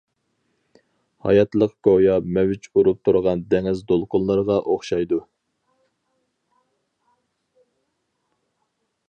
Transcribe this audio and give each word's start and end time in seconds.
ھاياتلىق 1.25 1.75
گويا 1.87 2.15
مەۋج 2.37 2.65
ئۇرۇپ 2.73 3.03
تۇرغان 3.09 3.43
دېڭىز 3.53 3.85
دولقۇنلىرىغا 3.93 4.57
ئوخشايدۇ. 4.63 5.21